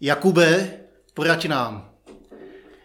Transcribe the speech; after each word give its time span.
Jakube, 0.00 0.80
poraď 1.14 1.46
nám. 1.46 1.94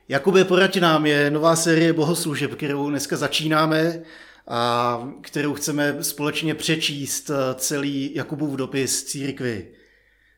Jakube, 0.07 0.45
poraď 0.45 0.79
nám 0.79 1.05
je 1.05 1.31
nová 1.31 1.55
série 1.55 1.93
bohoslužeb, 1.93 2.55
kterou 2.55 2.89
dneska 2.89 3.17
začínáme 3.17 4.03
a 4.47 5.03
kterou 5.21 5.53
chceme 5.53 6.03
společně 6.03 6.55
přečíst 6.55 7.31
celý 7.55 8.15
Jakubův 8.15 8.55
dopis 8.55 9.03
církvi. 9.03 9.71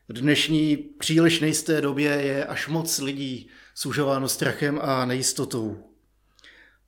V 0.08 0.12
dnešní 0.12 0.76
příliš 0.76 1.40
nejisté 1.40 1.80
době 1.80 2.10
je 2.10 2.44
až 2.44 2.68
moc 2.68 2.98
lidí 2.98 3.48
sužováno 3.74 4.28
strachem 4.28 4.78
a 4.82 5.04
nejistotou. 5.04 5.76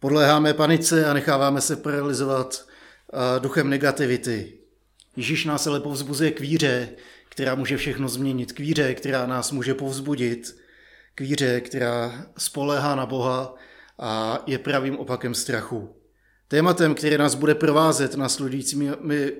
Podléháme 0.01 0.55
panice 0.55 1.07
a 1.07 1.13
necháváme 1.13 1.61
se 1.61 1.77
paralizovat 1.77 2.67
duchem 3.39 3.71
negativity. 3.71 4.53
Ježíš 5.17 5.45
nás 5.45 5.67
ale 5.67 5.81
povzbuzuje 5.81 6.31
k 6.31 6.41
víře, 6.41 6.89
která 7.39 7.55
může 7.55 7.77
všechno 7.77 8.09
změnit, 8.09 8.53
k 8.53 8.61
víře, 8.61 8.95
která 8.95 9.27
nás 9.27 9.53
může 9.53 9.75
povzbudit, 9.75 10.57
k 11.15 11.21
víře, 11.21 11.61
která 11.61 12.27
spolehá 12.39 12.95
na 12.95 13.07
Boha 13.07 13.55
a 13.99 14.43
je 14.47 14.59
pravým 14.59 14.97
opakem 14.97 15.35
strachu. 15.35 15.97
Tématem, 16.49 16.95
které 16.95 17.19
nás 17.19 17.35
bude 17.35 17.55
provázet 17.55 18.15
následujícími 18.15 18.91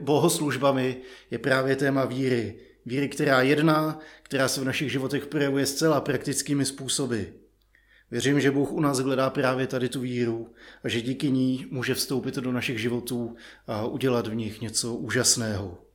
bohoslužbami, 0.01 0.97
je 1.31 1.39
právě 1.39 1.77
téma 1.77 2.05
víry. 2.05 2.55
Víry, 2.87 3.09
která 3.09 3.43
jedná, 3.43 3.99
která 4.23 4.49
se 4.49 4.61
v 4.61 4.65
našich 4.65 4.93
životech 4.93 5.27
projevuje 5.27 5.67
zcela 5.67 6.01
praktickými 6.01 6.65
způsoby. 6.65 7.23
Věřím, 8.11 8.41
že 8.41 8.51
Bůh 8.51 8.73
u 8.73 8.81
nás 8.81 8.99
hledá 8.99 9.31
právě 9.31 9.67
tady 9.67 9.89
tu 9.89 10.01
víru 10.01 10.55
a 10.85 10.89
že 10.89 11.01
díky 11.01 11.31
ní 11.31 11.67
může 11.71 11.95
vstoupit 11.95 12.35
do 12.35 12.53
našich 12.53 12.79
životů 12.79 13.37
a 13.67 13.87
udělat 13.87 14.27
v 14.27 14.35
nich 14.35 14.61
něco 14.61 14.95
úžasného. 14.95 15.88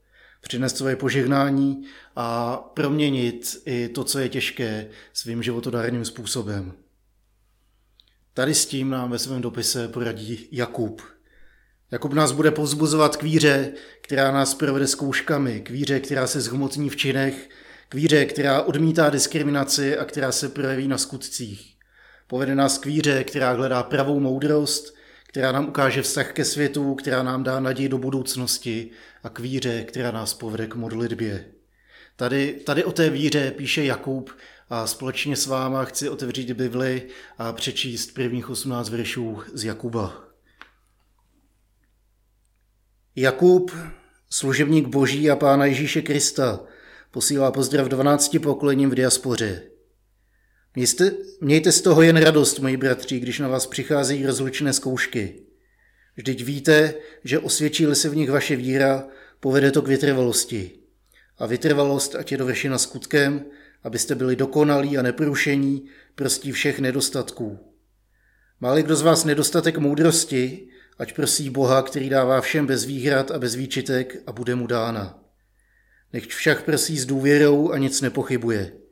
Přinést 0.43 0.77
své 0.77 0.95
požehnání 0.95 1.83
a 2.15 2.57
proměnit 2.57 3.61
i 3.65 3.89
to, 3.89 4.03
co 4.03 4.19
je 4.19 4.29
těžké, 4.29 4.87
svým 5.13 5.43
životodárným 5.43 6.05
způsobem. 6.05 6.73
Tady 8.33 8.55
s 8.55 8.65
tím 8.65 8.89
nám 8.89 9.11
ve 9.11 9.19
svém 9.19 9.41
dopise 9.41 9.87
poradí 9.87 10.47
Jakub. 10.51 11.01
Jakub 11.91 12.13
nás 12.13 12.31
bude 12.31 12.51
povzbuzovat 12.51 13.17
k 13.17 13.23
víře, 13.23 13.73
která 14.01 14.31
nás 14.31 14.53
provede 14.53 14.87
zkouškami, 14.87 15.61
k 15.61 15.69
víře, 15.69 15.99
která 15.99 16.27
se 16.27 16.41
zhmotní 16.41 16.89
v 16.89 16.95
činech, 16.95 17.49
k 17.89 17.95
víře, 17.95 18.25
která 18.25 18.61
odmítá 18.61 19.09
diskriminaci 19.09 19.97
a 19.97 20.05
která 20.05 20.31
se 20.31 20.49
projeví 20.49 20.87
na 20.87 20.97
skutcích. 20.97 21.77
Povede 22.27 22.55
nás 22.55 22.77
k 22.77 22.85
víře, 22.85 23.23
která 23.23 23.51
hledá 23.51 23.83
pravou 23.83 24.19
moudrost, 24.19 24.95
která 25.33 25.51
nám 25.51 25.67
ukáže 25.67 26.01
vztah 26.01 26.31
ke 26.31 26.45
světu, 26.45 26.95
která 26.95 27.23
nám 27.23 27.43
dá 27.43 27.59
naději 27.59 27.89
do 27.89 27.97
budoucnosti 27.97 28.89
a 29.23 29.29
k 29.29 29.39
víře, 29.39 29.83
která 29.83 30.11
nás 30.11 30.33
povede 30.33 30.67
k 30.67 30.75
modlitbě. 30.75 31.45
Tady, 32.15 32.61
tady 32.65 32.83
o 32.83 32.91
té 32.91 33.09
víře 33.09 33.51
píše 33.51 33.83
Jakub 33.83 34.29
a 34.69 34.87
společně 34.87 35.35
s 35.35 35.47
váma 35.47 35.85
chci 35.85 36.09
otevřít 36.09 36.51
Bibli 36.51 37.07
a 37.37 37.53
přečíst 37.53 38.13
prvních 38.13 38.49
18 38.49 38.89
veršů 38.89 39.41
z 39.53 39.63
Jakuba. 39.63 40.23
Jakub, 43.15 43.71
služebník 44.29 44.87
Boží 44.87 45.31
a 45.31 45.35
Pána 45.35 45.65
Ježíše 45.65 46.01
Krista, 46.01 46.59
posílá 47.11 47.51
pozdrav 47.51 47.87
12 47.87 48.37
pokolením 48.43 48.89
v 48.89 48.95
diaspoře. 48.95 49.72
Mějte, 50.75 51.11
mějte 51.41 51.71
z 51.71 51.81
toho 51.81 52.01
jen 52.01 52.17
radost, 52.17 52.59
moji 52.59 52.77
bratři, 52.77 53.19
když 53.19 53.39
na 53.39 53.47
vás 53.47 53.67
přicházejí 53.67 54.25
rozlučné 54.25 54.73
zkoušky. 54.73 55.35
Vždyť 56.15 56.43
víte, 56.43 56.93
že 57.23 57.39
osvědčí 57.39 57.85
se 57.93 58.09
v 58.09 58.15
nich 58.15 58.31
vaše 58.31 58.55
víra, 58.55 59.07
povede 59.39 59.71
to 59.71 59.81
k 59.81 59.87
vytrvalosti. 59.87 60.71
A 61.37 61.45
vytrvalost, 61.45 62.15
ať 62.15 62.31
je 62.31 62.37
dovršena 62.37 62.77
skutkem, 62.77 63.45
abyste 63.83 64.15
byli 64.15 64.35
dokonalí 64.35 64.97
a 64.97 65.01
neporušení, 65.01 65.85
prostí 66.15 66.51
všech 66.51 66.79
nedostatků. 66.79 67.59
Máli 68.59 68.83
kdo 68.83 68.95
z 68.95 69.01
vás 69.01 69.25
nedostatek 69.25 69.77
moudrosti, 69.77 70.67
ať 70.99 71.13
prosí 71.13 71.49
Boha, 71.49 71.81
který 71.81 72.09
dává 72.09 72.41
všem 72.41 72.65
bez 72.65 72.85
výhrad 72.85 73.31
a 73.31 73.39
bez 73.39 73.55
výčitek 73.55 74.23
a 74.27 74.31
bude 74.31 74.55
mu 74.55 74.67
dána. 74.67 75.23
Nechť 76.13 76.29
však 76.29 76.63
prosí 76.65 76.99
s 76.99 77.05
důvěrou 77.05 77.71
a 77.71 77.77
nic 77.77 78.01
nepochybuje. 78.01 78.82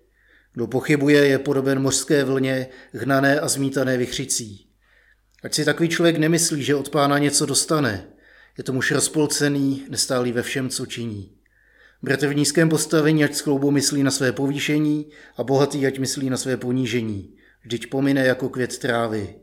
Kdo 0.54 0.68
pochybuje, 0.68 1.28
je 1.28 1.40
podoben 1.40 1.82
mořské 1.82 2.24
vlně, 2.24 2.68
hnané 2.94 3.40
a 3.40 3.48
zmítané 3.48 3.98
vychřicí. 3.98 4.68
Ať 5.44 5.54
si 5.54 5.66
takový 5.66 5.90
člověk 5.90 6.18
nemyslí, 6.18 6.64
že 6.64 6.76
od 6.76 6.90
pána 6.90 7.18
něco 7.18 7.46
dostane. 7.46 8.08
Je 8.58 8.64
to 8.64 8.74
muž 8.74 8.92
rozpolcený, 8.92 9.86
nestálý 9.90 10.32
ve 10.32 10.42
všem, 10.42 10.70
co 10.70 10.86
činí. 10.86 11.32
Bratr 12.04 12.28
v 12.28 12.36
nízkém 12.36 12.70
postavení, 12.70 13.24
ať 13.24 13.36
skloubou 13.36 13.72
myslí 13.72 14.04
na 14.04 14.12
své 14.12 14.32
povýšení 14.32 15.10
a 15.38 15.44
bohatý, 15.44 15.88
ať 15.88 16.00
myslí 16.00 16.30
na 16.30 16.38
své 16.38 16.58
ponížení. 16.58 17.36
Vždyť 17.64 17.90
pomine 17.90 18.26
jako 18.26 18.50
květ 18.50 18.78
trávy. 18.78 19.36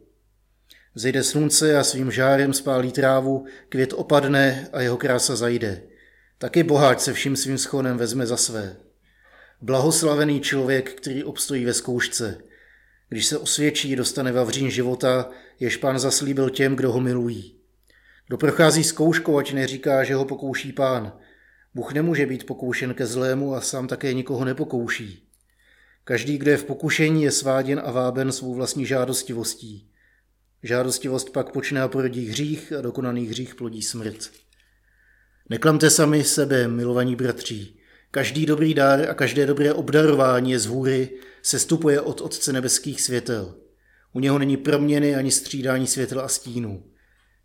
Zejde 0.94 1.22
slunce 1.22 1.76
a 1.76 1.84
svým 1.84 2.10
žárem 2.10 2.52
spálí 2.52 2.92
trávu, 2.92 3.44
květ 3.68 3.92
opadne 3.97 4.68
a 4.72 4.80
jeho 4.80 4.97
krása 4.97 5.36
zajde. 5.36 5.82
Taky 6.38 6.62
boháč 6.62 7.00
se 7.00 7.12
vším 7.12 7.36
svým 7.36 7.58
schonem 7.58 7.97
vezme 7.97 8.26
za 8.26 8.36
své. 8.36 8.76
Blahoslavený 9.60 10.41
člověk, 10.41 10.92
který 10.92 11.24
obstojí 11.24 11.64
ve 11.64 11.74
zkoušce. 11.74 12.38
Když 13.08 13.26
se 13.26 13.38
osvědčí, 13.38 13.96
dostane 13.96 14.32
vavřín 14.32 14.70
života, 14.70 15.30
jež 15.60 15.76
pán 15.76 15.98
zaslíbil 15.98 16.50
těm, 16.50 16.76
kdo 16.76 16.92
ho 16.92 17.00
milují. 17.00 17.54
Kdo 18.26 18.38
prochází 18.38 18.84
zkouškou, 18.84 19.38
ať 19.38 19.52
neříká, 19.52 20.04
že 20.04 20.14
ho 20.14 20.24
pokouší 20.24 20.72
pán. 20.72 21.12
Bůh 21.74 21.92
nemůže 21.92 22.26
být 22.26 22.47
pokoušen 22.47 22.94
ke 22.94 23.06
zlému 23.06 23.54
a 23.54 23.60
sám 23.60 23.88
také 23.88 24.12
nikoho 24.14 24.44
nepokouší. 24.44 25.28
Každý, 26.04 26.38
kdo 26.38 26.50
je 26.50 26.56
v 26.56 26.64
pokušení, 26.64 27.22
je 27.22 27.30
sváděn 27.30 27.80
a 27.84 27.91
váben 27.91 28.32
svou 28.32 28.54
vlastní 28.54 28.86
žádostivostí. 28.86 29.91
Žádostivost 30.62 31.30
pak 31.30 31.52
počne 31.52 31.82
a 31.82 31.88
porodí 31.88 32.28
hřích 32.28 32.72
a 32.72 32.80
dokonaný 32.80 33.26
hřích 33.26 33.54
plodí 33.54 33.82
smrt. 33.82 34.30
Neklamte 35.50 35.91
sami 35.91 36.24
sebe, 36.24 36.68
milovaní 36.68 37.16
bratří. 37.16 37.78
Každý 38.10 38.46
dobrý 38.46 38.74
dár 38.74 39.10
a 39.10 39.14
každé 39.14 39.46
dobré 39.46 39.72
obdarování 39.72 40.50
je 40.50 40.58
z 40.58 40.66
hůry, 40.66 41.10
se 41.42 41.58
stupuje 41.58 42.00
od 42.00 42.20
Otce 42.20 42.52
nebeských 42.52 43.00
světel. 43.00 43.54
U 44.12 44.20
něho 44.20 44.38
není 44.38 44.56
proměny 44.56 45.14
ani 45.14 45.30
střídání 45.30 45.86
světla 45.86 46.22
a 46.22 46.28
stínů. 46.28 46.84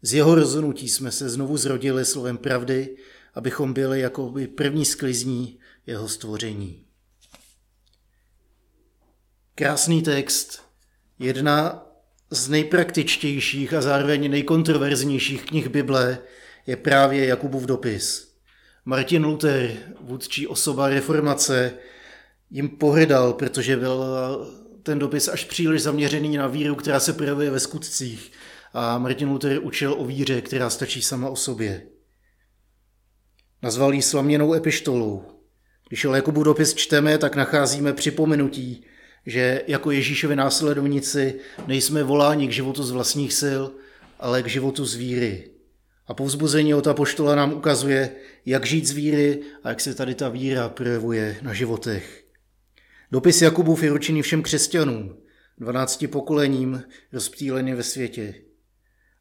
Z 0.02 0.14
jeho 0.14 0.36
rozhodnutí 0.36 0.90
jsme 0.90 1.12
se 1.12 1.30
znovu 1.30 1.58
zrodili 1.58 2.06
slovem 2.06 2.38
pravdy, 2.38 2.98
abychom 3.34 3.74
byli 3.74 4.00
jako 4.00 4.30
by 4.30 4.48
první 4.48 4.86
sklizní 4.86 5.60
jeho 5.86 6.08
stvoření. 6.08 6.86
Krásný 9.56 10.02
text, 10.02 10.62
jedna 11.20 11.86
z 12.30 12.50
nejpraktičtějších 12.50 13.74
a 13.74 13.82
zároveň 13.82 14.32
nejkontroverznějších 14.32 15.46
knih 15.46 15.68
Bible 15.68 16.18
je 16.68 16.76
právě 16.76 17.26
Jakubův 17.26 17.64
dopis– 17.64 18.30
Martin 18.86 19.26
Luther, 19.26 19.72
vůdčí 20.02 20.48
osoba 20.48 20.90
reformace, 20.90 21.74
jim 22.50 22.70
pohrdal, 22.70 23.34
protože 23.34 23.78
byl 23.78 24.06
ten 24.84 25.00
dopis 25.00 25.28
až 25.28 25.46
příliš 25.46 25.82
zaměřený 25.82 26.38
na 26.38 26.48
víru, 26.48 26.76
která 26.76 27.00
se 27.00 27.14
projevuje 27.14 27.52
ve 27.52 27.60
skutcích. 27.60 28.32
A 28.74 28.98
Martin 28.98 29.30
Luther 29.30 29.60
učil 29.64 29.96
o 29.98 30.06
víře, 30.06 30.42
která 30.42 30.70
stačí 30.70 31.02
sama 31.02 31.30
o 31.30 31.36
sobě. 31.36 31.88
Nazval 33.62 33.94
ji 33.94 34.02
slaměnou 34.02 34.54
epištolou. 34.54 35.24
Když 35.88 36.06
o 36.06 36.16
Jakubu 36.16 36.44
dopis 36.44 36.74
čteme, 36.74 37.18
tak 37.18 37.36
nacházíme 37.36 37.94
připomenutí, 37.94 38.86
že 39.26 39.62
jako 39.68 39.92
Ježíšovi 39.92 40.36
následovníci 40.36 41.40
nejsme 41.68 42.04
voláni 42.04 42.48
k 42.48 42.52
životu 42.52 42.84
z 42.84 42.92
vlastních 42.92 43.34
sil, 43.42 43.62
ale 44.20 44.44
k 44.44 44.48
životu 44.48 44.86
z 44.86 44.96
víry. 44.96 45.53
A 46.08 46.14
povzbuzení 46.14 46.74
od 46.74 46.88
apoštola 46.88 47.36
nám 47.36 47.54
ukazuje, 47.54 48.16
jak 48.46 48.66
žít 48.66 48.88
z 48.88 48.92
víry 48.92 49.42
a 49.64 49.70
jak 49.70 49.82
se 49.82 49.96
tady 49.96 50.16
ta 50.16 50.30
víra 50.30 50.70
projevuje 50.70 51.38
na 51.42 51.54
životech. 51.54 52.24
Dopis 53.12 53.42
Jakubův 53.42 53.84
je 53.84 53.90
ručený 53.90 54.22
všem 54.22 54.44
křesťanům, 54.44 55.18
12 55.58 56.06
pokolením 56.12 56.84
rozptýlený 57.14 57.74
ve 57.74 57.84
světě. 57.84 58.34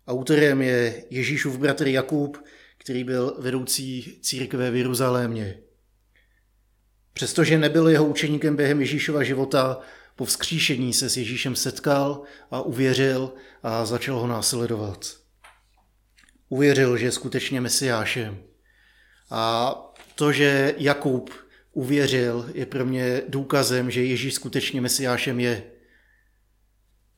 Autorem 0.06 0.62
je 0.62 1.05
Ježíšův 1.11 1.58
bratr 1.58 1.87
Jakub, 1.87 2.44
který 2.79 3.05
byl 3.05 3.37
vedoucí 3.38 4.19
církve 4.23 4.70
v 4.70 4.76
Jeruzalémě. 4.76 5.58
Přestože 7.12 7.58
nebyl 7.58 7.88
jeho 7.88 8.06
učeníkem 8.06 8.56
během 8.56 8.81
Ježíšova 8.81 9.23
života, 9.23 9.81
po 10.17 10.25
vzkříšení 10.25 10.93
se 10.93 11.11
s 11.11 11.17
Ježíšem 11.17 11.56
setkal 11.56 12.23
a 12.50 12.62
uvěřil 12.62 13.32
a 13.62 13.87
začal 13.87 14.19
ho 14.19 14.26
následovat 14.26 15.21
uvěřil, 16.52 16.96
že 16.96 17.06
je 17.06 17.12
skutečně 17.12 17.60
mesiášem. 17.60 18.38
A 19.31 19.75
to, 20.14 20.32
že 20.32 20.75
Jakub 20.78 21.31
uvěřil, 21.72 22.50
je 22.54 22.66
pro 22.66 22.87
mě 22.87 23.22
důkazem, 23.28 23.90
že 23.90 24.04
Ježíš 24.04 24.34
skutečně 24.34 24.81
mesiášem 24.81 25.40
je. 25.40 25.62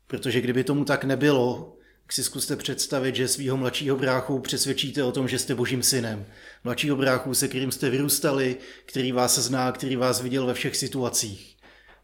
Protože 0.06 0.40
kdyby 0.40 0.64
tomu 0.64 0.84
tak 0.84 1.04
nebylo, 1.04 1.76
tak 2.02 2.12
si 2.12 2.25
zkuste 2.25 2.56
představit, 2.56 3.16
že 3.16 3.28
svého 3.28 3.56
mladšího 3.56 3.96
bráchu 3.96 4.38
přesvědčíte 4.38 5.02
o 5.02 5.12
tom, 5.12 5.28
že 5.28 5.38
jste 5.38 5.54
božím 5.54 5.82
synem. 5.82 6.26
Mladšího 6.64 6.96
bráchu, 6.96 7.34
se 7.34 7.48
kterým 7.48 7.72
jste 7.72 7.90
vyrůstali, 7.90 8.56
který 8.87 9.12
vás 9.12 9.38
zná, 9.38 9.72
který 9.72 9.96
vás 9.96 10.22
viděl 10.22 10.46
ve 10.46 10.54
všech 10.54 10.76
situacích. 10.76 11.56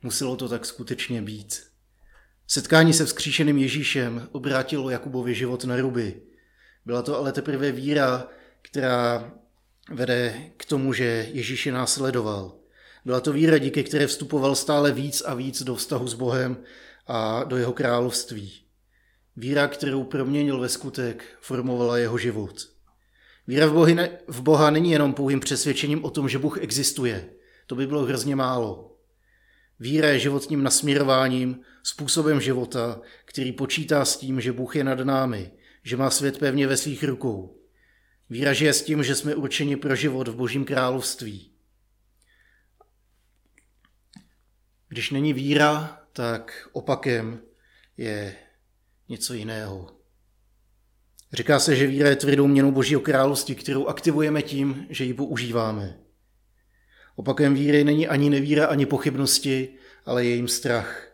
Muselo 0.02 0.36
to 0.36 0.48
tak 0.48 0.66
skutečně 0.66 1.22
být. 1.22 1.62
Setkání 2.46 2.92
se 2.92 3.04
vzkříšeným 3.06 3.58
Ježíšem 3.58 4.28
obrátilo 4.32 4.90
Jakubovi 4.90 5.34
život 5.34 5.64
na 5.64 5.76
ruby. 5.76 6.29
Byla 6.90 7.02
to 7.02 7.18
ale 7.18 7.32
teprve 7.32 7.72
víra, 7.72 8.28
která 8.62 9.32
vede 9.90 10.50
k 10.56 10.64
tomu, 10.64 10.92
že 10.92 11.28
Ježíš 11.32 11.66
je 11.66 11.72
následoval. 11.72 12.52
Byla 13.04 13.20
to 13.20 13.32
víra, 13.32 13.58
díky 13.58 13.84
které 13.84 14.06
vstupoval 14.06 14.54
stále 14.54 14.92
víc 14.92 15.22
a 15.26 15.34
víc 15.34 15.62
do 15.62 15.74
vztahu 15.74 16.08
s 16.08 16.14
Bohem 16.14 16.56
a 17.06 17.44
do 17.44 17.56
jeho 17.56 17.72
království. 17.72 18.52
Víra, 19.36 19.68
kterou 19.68 20.04
proměnil 20.04 20.60
ve 20.60 20.68
skutek, 20.68 21.24
formovala 21.40 21.98
jeho 21.98 22.18
život. 22.18 22.54
Víra 23.46 23.66
v, 23.66 23.72
bohy 23.72 23.94
ne, 23.94 24.18
v 24.26 24.42
Boha 24.42 24.70
není 24.70 24.90
jenom 24.90 25.14
pouhým 25.14 25.40
přesvědčením 25.40 26.04
o 26.04 26.10
tom, 26.10 26.28
že 26.28 26.38
Bůh 26.38 26.58
existuje. 26.58 27.30
To 27.66 27.74
by 27.74 27.86
bylo 27.86 28.02
hrozně 28.04 28.36
málo. 28.36 28.96
Víra 29.80 30.08
je 30.08 30.18
životním 30.18 30.62
nasměrováním, 30.62 31.60
způsobem 31.82 32.40
života, 32.40 33.00
který 33.24 33.52
počítá 33.52 34.04
s 34.04 34.16
tím, 34.16 34.40
že 34.40 34.52
Bůh 34.52 34.76
je 34.76 34.84
nad 34.84 34.98
námi, 34.98 35.52
že 35.82 35.96
má 35.96 36.10
svět 36.10 36.38
pevně 36.38 36.66
ve 36.66 36.76
svých 36.76 37.04
rukou. 37.04 37.56
Víra 38.30 38.52
žije 38.52 38.72
s 38.72 38.82
tím, 38.82 39.02
že 39.02 39.14
jsme 39.14 39.34
určeni 39.34 39.76
pro 39.76 39.96
život 39.96 40.28
v 40.28 40.34
Božím 40.34 40.64
království. 40.64 41.52
Když 44.88 45.10
není 45.10 45.32
víra, 45.32 46.02
tak 46.12 46.68
opakem 46.72 47.40
je 47.96 48.36
něco 49.08 49.34
jiného. 49.34 49.96
Říká 51.32 51.58
se, 51.58 51.76
že 51.76 51.86
víra 51.86 52.08
je 52.08 52.16
tvrdou 52.16 52.46
měnou 52.46 52.72
Božího 52.72 53.00
království, 53.00 53.54
kterou 53.54 53.86
aktivujeme 53.86 54.42
tím, 54.42 54.86
že 54.90 55.04
ji 55.04 55.14
používáme. 55.14 55.98
Opakem 57.16 57.54
víry 57.54 57.84
není 57.84 58.08
ani 58.08 58.30
nevíra, 58.30 58.66
ani 58.66 58.86
pochybnosti, 58.86 59.74
ale 60.04 60.24
je 60.24 60.34
jim 60.34 60.48
strach. 60.48 61.09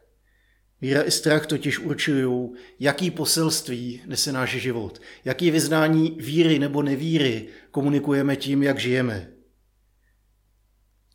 Víra 0.81 1.03
i 1.03 1.11
strach 1.11 1.47
totiž 1.47 1.79
určují, 1.79 2.51
jaký 2.81 3.11
poselství 3.11 4.03
nese 4.07 4.33
náš 4.33 4.51
život, 4.51 5.01
jaký 5.25 5.51
vyznání 5.51 6.17
víry 6.21 6.59
nebo 6.59 6.83
nevíry 6.83 7.49
komunikujeme 7.71 8.37
tím, 8.37 8.63
jak 8.63 8.79
žijeme. 8.79 9.31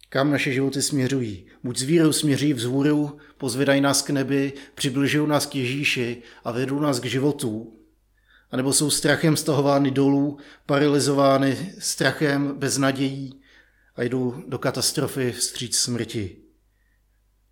Kam 0.09 0.31
naše 0.31 0.53
životy 0.53 0.81
směřují? 0.81 1.45
Buď 1.63 1.77
s 1.77 1.81
vírou 1.81 2.11
směří 2.11 2.53
vzhůru, 2.53 3.17
pozvedají 3.37 3.81
nás 3.81 4.01
k 4.01 4.09
nebi, 4.09 4.53
přibližují 4.75 5.29
nás 5.29 5.45
k 5.45 5.55
Ježíši 5.55 6.21
a 6.43 6.51
vedou 6.51 6.79
nás 6.79 6.99
k 6.99 7.05
životu, 7.05 7.77
anebo 8.51 8.73
jsou 8.73 8.89
strachem 8.89 9.37
stahovány 9.37 9.91
dolů, 9.91 10.37
paralizovány 10.65 11.73
strachem, 11.79 12.53
bez 12.57 12.77
nadějí 12.77 13.41
a 13.95 14.03
jdou 14.03 14.43
do 14.47 14.57
katastrofy 14.57 15.31
vstříc 15.31 15.77
smrti. 15.77 16.37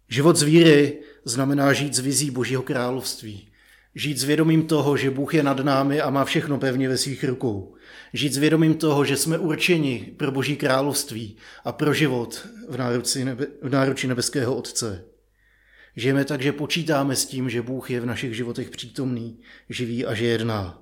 Život 0.10 0.36
z 0.36 0.44
víry 0.44 1.02
znamená 1.26 1.74
žít 1.74 1.94
z 1.94 2.00
vizí 2.00 2.32
Božího 2.32 2.62
království. 2.62 3.50
Žít 3.96 4.18
s 4.18 4.24
vědomím 4.24 4.68
toho, 4.68 4.98
že 4.98 5.10
Bůh 5.10 5.34
je 5.34 5.44
nad 5.44 5.60
námi 5.60 6.02
a 6.02 6.10
má 6.10 6.26
všechno 6.26 6.58
pevně 6.58 6.90
ve 6.90 6.98
svých 6.98 7.24
rukou. 7.24 7.76
Žít 8.14 8.34
s 8.34 8.38
vědomím 8.38 8.74
toho, 8.74 9.06
že 9.06 9.18
jsme 9.18 9.38
určeni 9.38 10.14
pro 10.18 10.32
Boží 10.32 10.56
království 10.56 11.38
a 11.66 11.72
pro 11.72 11.94
život 11.94 12.48
v 12.70 12.78
náruči, 12.78 13.26
nebe, 13.26 13.48
v 13.62 13.70
náruči 13.70 14.08
nebeského 14.08 14.56
Otce. 14.56 15.06
Žijeme 15.96 16.26
tak, 16.26 16.42
že 16.42 16.52
počítáme 16.52 17.16
s 17.16 17.26
tím, 17.26 17.50
že 17.50 17.62
Bůh 17.62 17.92
je 17.92 18.02
v 18.02 18.06
našich 18.06 18.36
životech 18.36 18.70
přítomný, 18.70 19.40
živý 19.70 20.06
a 20.06 20.14
že 20.14 20.26
jedná. 20.26 20.82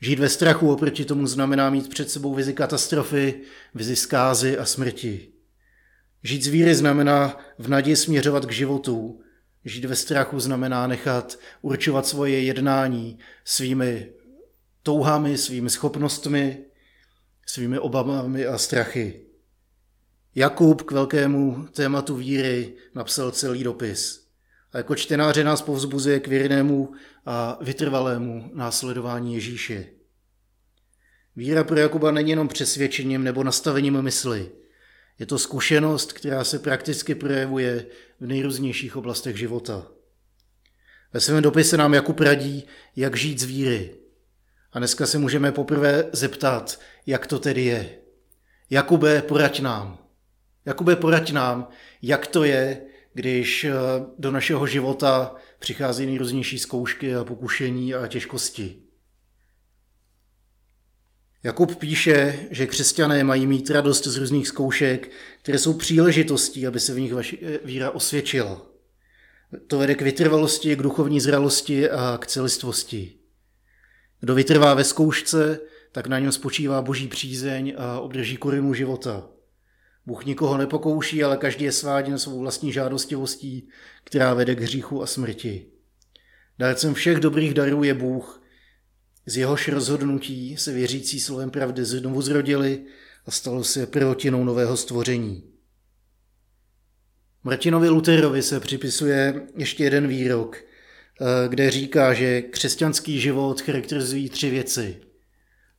Žít 0.00 0.18
ve 0.18 0.28
strachu 0.28 0.72
oproti 0.72 1.04
tomu 1.04 1.26
znamená 1.26 1.70
mít 1.70 1.88
před 1.88 2.10
sebou 2.10 2.34
vizi 2.34 2.54
katastrofy, 2.54 3.40
vizi 3.74 3.96
zkázy 3.96 4.58
a 4.58 4.64
smrti. 4.64 5.28
Žít 6.22 6.42
z 6.42 6.46
víry 6.46 6.74
znamená 6.74 7.36
v 7.58 7.68
naději 7.68 7.96
směřovat 7.96 8.46
k 8.46 8.52
životu. 8.52 9.20
Žít 9.64 9.84
ve 9.84 9.96
strachu 9.96 10.40
znamená 10.40 10.86
nechat 10.86 11.38
určovat 11.62 12.06
svoje 12.06 12.42
jednání 12.42 13.18
svými 13.44 14.12
touhami, 14.82 15.38
svými 15.38 15.70
schopnostmi, 15.70 16.64
svými 17.46 17.78
obavami 17.78 18.46
a 18.46 18.58
strachy. 18.58 19.20
Jakub 20.34 20.82
k 20.82 20.90
velkému 20.90 21.66
tématu 21.72 22.14
víry 22.14 22.74
napsal 22.94 23.30
celý 23.30 23.64
dopis. 23.64 24.28
A 24.72 24.76
jako 24.78 24.94
čtenáře 24.94 25.44
nás 25.44 25.62
povzbuzuje 25.62 26.20
k 26.20 26.28
věrnému 26.28 26.92
a 27.26 27.58
vytrvalému 27.60 28.50
následování 28.54 29.34
Ježíše. 29.34 29.86
Víra 31.36 31.64
pro 31.64 31.78
Jakuba 31.78 32.10
není 32.10 32.30
jenom 32.30 32.48
přesvědčením 32.48 33.24
nebo 33.24 33.44
nastavením 33.44 34.02
mysli. 34.02 34.50
Je 35.18 35.26
to 35.26 35.38
zkušenost, 35.38 36.12
která 36.12 36.44
se 36.44 36.58
prakticky 36.58 37.14
projevuje 37.14 37.86
v 38.20 38.26
nejrůznějších 38.26 38.96
oblastech 38.96 39.36
života. 39.36 39.86
Ve 41.12 41.20
svém 41.20 41.42
dopise 41.42 41.76
nám 41.76 41.94
Jakub 41.94 42.20
radí, 42.20 42.64
jak 42.96 43.16
žít 43.16 43.40
z 43.40 43.44
víry. 43.44 43.94
A 44.72 44.78
dneska 44.78 45.06
se 45.06 45.18
můžeme 45.18 45.52
poprvé 45.52 46.04
zeptat, 46.12 46.80
jak 47.06 47.26
to 47.26 47.38
tedy 47.38 47.64
je. 47.64 47.98
Jakube, 48.70 49.22
poraď 49.22 49.60
nám. 49.60 49.98
Jakube, 50.64 50.96
poraď 50.96 51.32
nám, 51.32 51.68
jak 52.02 52.26
to 52.26 52.44
je, 52.44 52.82
když 53.14 53.64
eh, 53.64 53.72
do 54.18 54.30
našeho 54.30 54.66
života 54.66 55.34
přichází 55.58 56.06
nejrůznější 56.06 56.58
zkoušky 56.58 57.14
a 57.14 57.24
pokušení 57.24 57.94
a 57.94 58.06
těžkosti. 58.06 58.87
Jakub 61.42 61.76
píše, 61.76 62.38
že 62.50 62.66
křesťané 62.66 63.24
mají 63.24 63.46
mít 63.46 63.70
radost 63.70 64.06
z 64.06 64.16
různých 64.16 64.48
zkoušek, 64.48 65.10
které 65.42 65.58
jsou 65.58 65.72
příležitostí, 65.72 66.66
aby 66.66 66.80
se 66.80 66.94
v 66.94 67.00
nich 67.00 67.14
vaši 67.14 67.38
eh, 67.42 67.58
víra 67.64 67.90
osvědčila. 67.90 68.66
To 69.66 69.78
vede 69.78 69.94
k 69.94 70.02
vytrvalosti, 70.02 70.76
k 70.76 70.82
duchovní 70.82 71.20
zralosti 71.20 71.90
a 71.90 72.18
k 72.20 72.26
celistvosti. 72.26 73.14
Kdo 74.20 74.34
vytrvá 74.34 74.74
ve 74.74 74.84
zkoušce, 74.84 75.60
tak 75.92 76.06
na 76.06 76.18
něm 76.18 76.32
spočívá 76.32 76.82
boží 76.82 77.08
přízeň 77.08 77.74
a 77.76 78.00
obdrží 78.00 78.36
korunu 78.36 78.74
života. 78.74 79.28
Bůh 80.06 80.24
nikoho 80.24 80.56
nepokouší, 80.56 81.24
ale 81.24 81.36
každý 81.36 81.64
je 81.64 81.72
sváděn 81.72 82.18
svou 82.18 82.40
vlastní 82.40 82.72
žádostivostí, 82.72 83.68
která 84.04 84.34
vede 84.34 84.54
k 84.54 84.60
hříchu 84.60 85.02
a 85.02 85.06
smrti. 85.06 85.66
Dárcem 86.58 86.94
všech 86.94 87.20
dobrých 87.20 87.54
darů 87.54 87.84
je 87.84 87.94
Bůh, 87.94 88.42
z 89.28 89.36
jehož 89.36 89.68
rozhodnutí 89.68 90.56
se 90.56 90.72
věřící 90.72 91.20
slovem 91.20 91.50
pravdy 91.50 91.84
znovu 91.84 92.22
zrodili 92.22 92.84
a 93.26 93.30
stalo 93.30 93.64
se 93.64 93.86
prvotinou 93.86 94.44
nového 94.44 94.76
stvoření. 94.76 95.44
Martinovi 97.44 97.88
Lutherovi 97.88 98.42
se 98.42 98.60
připisuje 98.60 99.46
ještě 99.56 99.84
jeden 99.84 100.06
výrok, 100.06 100.56
eh, 100.56 101.48
kde 101.48 101.70
říká, 101.70 102.14
že 102.14 102.42
křesťanský 102.42 103.20
život 103.20 103.60
charakterizují 103.60 104.28
tři 104.28 104.50
věci. 104.50 105.00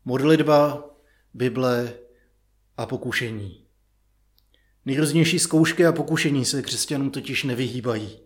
Modlitba, 0.05 0.89
Bible 1.33 1.93
a 2.77 2.85
pokušení. 2.85 3.65
Nejrůznější 4.85 5.39
zkoušky 5.39 5.85
a 5.85 5.91
pokušení 5.91 6.45
se 6.45 6.61
křesťanům 6.61 7.11
totiž 7.11 7.43
nevyhýbají. 7.43 8.19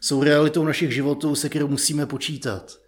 Jsou 0.00 0.22
realitou 0.22 0.64
našich 0.64 0.94
životů, 0.94 1.34
se 1.34 1.48
kterou 1.48 1.68
musíme 1.68 2.06
počítat. 2.06 2.80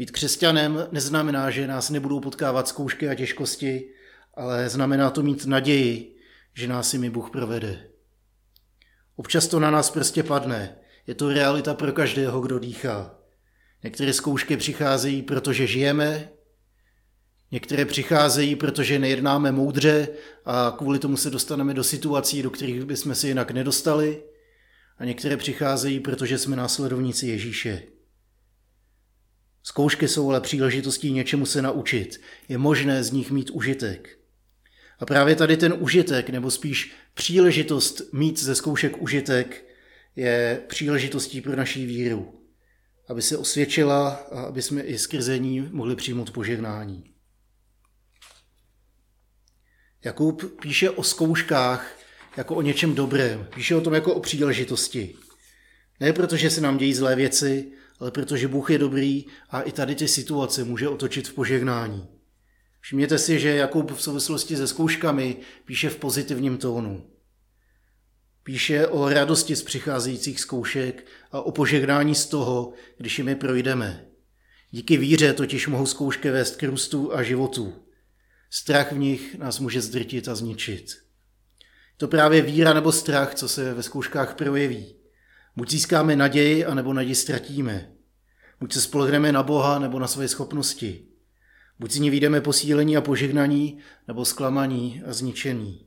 Být 0.00 0.10
křesťanem 0.10 0.86
neznamená, 0.92 1.50
že 1.50 1.66
nás 1.66 1.90
nebudou 1.90 2.20
potkávat 2.20 2.68
zkoušky 2.68 3.08
a 3.08 3.14
těžkosti, 3.14 3.90
ale 4.34 4.68
znamená 4.68 5.10
to 5.10 5.22
mít 5.22 5.46
naději, 5.46 6.16
že 6.54 6.68
nás 6.68 6.94
mi 6.94 7.10
Bůh 7.10 7.30
provede. 7.30 7.86
Občas 9.16 9.46
to 9.46 9.60
na 9.60 9.70
nás 9.70 9.90
prostě 9.90 10.22
padne. 10.22 10.76
Je 11.06 11.14
to 11.14 11.28
realita 11.28 11.74
pro 11.74 11.92
každého, 11.92 12.40
kdo 12.40 12.58
dýchá. 12.58 13.18
Některé 13.84 14.12
zkoušky 14.12 14.56
přicházejí, 14.56 15.22
protože 15.22 15.66
žijeme, 15.66 16.28
některé 17.50 17.84
přicházejí, 17.84 18.56
protože 18.56 18.98
nejednáme 18.98 19.52
moudře 19.52 20.08
a 20.44 20.74
kvůli 20.78 20.98
tomu 20.98 21.16
se 21.16 21.30
dostaneme 21.30 21.74
do 21.74 21.84
situací, 21.84 22.42
do 22.42 22.50
kterých 22.50 22.84
bychom 22.84 23.14
se 23.14 23.28
jinak 23.28 23.50
nedostali. 23.50 24.22
A 24.98 25.04
některé 25.04 25.36
přicházejí, 25.36 26.00
protože 26.00 26.38
jsme 26.38 26.56
následovníci 26.56 27.26
Ježíše. 27.26 27.82
Zkoušky 29.62 30.08
jsou 30.08 30.30
ale 30.30 30.40
příležitostí 30.40 31.12
něčemu 31.12 31.46
se 31.46 31.62
naučit. 31.62 32.20
Je 32.48 32.58
možné 32.58 33.04
z 33.04 33.10
nich 33.10 33.30
mít 33.30 33.50
užitek. 33.50 34.18
A 34.98 35.06
právě 35.06 35.36
tady 35.36 35.56
ten 35.56 35.74
užitek, 35.78 36.30
nebo 36.30 36.50
spíš 36.50 36.92
příležitost 37.14 38.02
mít 38.12 38.38
ze 38.38 38.54
zkoušek 38.54 39.02
užitek, 39.02 39.64
je 40.16 40.62
příležitostí 40.66 41.40
pro 41.40 41.56
naší 41.56 41.86
víru. 41.86 42.40
Aby 43.08 43.22
se 43.22 43.36
osvědčila 43.36 44.08
a 44.08 44.42
aby 44.42 44.62
jsme 44.62 44.82
i 44.82 44.98
skrze 44.98 45.38
ní 45.38 45.60
mohli 45.60 45.96
přijmout 45.96 46.30
požehnání. 46.30 47.04
Jakub 50.04 50.60
píše 50.62 50.90
o 50.90 51.02
zkouškách 51.02 51.98
jako 52.36 52.54
o 52.54 52.62
něčem 52.62 52.94
dobrém. 52.94 53.48
Píše 53.54 53.76
o 53.76 53.80
tom 53.80 53.94
jako 53.94 54.14
o 54.14 54.20
příležitosti. 54.20 55.14
Ne 56.00 56.12
proto, 56.12 56.36
že 56.36 56.50
se 56.50 56.60
nám 56.60 56.78
dějí 56.78 56.94
zlé 56.94 57.16
věci, 57.16 57.72
ale 58.00 58.10
protože 58.10 58.48
Bůh 58.48 58.70
je 58.70 58.78
dobrý 58.78 59.26
a 59.50 59.62
i 59.62 59.72
tady 59.72 59.94
ty 59.94 60.08
situace 60.08 60.64
může 60.64 60.88
otočit 60.88 61.28
v 61.28 61.34
požehnání. 61.34 62.08
Všimněte 62.80 63.18
si, 63.18 63.38
že 63.38 63.56
Jakub 63.56 63.92
v 63.92 64.02
souvislosti 64.02 64.56
se 64.56 64.66
zkouškami 64.66 65.36
píše 65.64 65.90
v 65.90 65.96
pozitivním 65.96 66.58
tónu. 66.58 67.10
Píše 68.42 68.86
o 68.86 69.08
radosti 69.08 69.56
z 69.56 69.62
přicházejících 69.62 70.40
zkoušek 70.40 71.06
a 71.32 71.40
o 71.40 71.52
požehnání 71.52 72.14
z 72.14 72.26
toho, 72.26 72.72
když 72.98 73.18
jimi 73.18 73.34
projdeme. 73.34 74.06
Díky 74.70 74.96
víře 74.96 75.32
totiž 75.32 75.66
mohou 75.66 75.86
zkoušky 75.86 76.30
vést 76.30 76.56
k 76.56 76.62
růstu 76.62 77.14
a 77.14 77.22
životu. 77.22 77.72
Strach 78.50 78.92
v 78.92 78.98
nich 78.98 79.38
nás 79.38 79.58
může 79.58 79.80
zdrtit 79.80 80.28
a 80.28 80.34
zničit. 80.34 80.98
To 81.96 82.08
právě 82.08 82.42
víra 82.42 82.74
nebo 82.74 82.92
strach, 82.92 83.34
co 83.34 83.48
se 83.48 83.74
ve 83.74 83.82
zkouškách 83.82 84.34
projeví. 84.34 84.99
Buď 85.56 85.70
získáme 85.70 86.16
naději, 86.16 86.64
anebo 86.64 86.92
naději 86.92 87.14
ztratíme. 87.14 87.92
Buď 88.60 88.72
se 88.72 88.80
spolehneme 88.80 89.32
na 89.32 89.42
Boha 89.42 89.78
nebo 89.78 89.98
na 89.98 90.06
své 90.06 90.28
schopnosti. 90.28 91.06
Buď 91.78 91.90
z 91.90 91.98
ní 91.98 92.10
vyjdeme 92.10 92.40
posílení 92.40 92.96
a 92.96 93.00
požehnaní, 93.00 93.78
nebo 94.08 94.24
zklamaní 94.24 95.02
a 95.06 95.12
zničení. 95.12 95.86